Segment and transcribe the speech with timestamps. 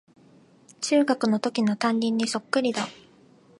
[0.81, 2.87] 中学のときの担任にそっくりだ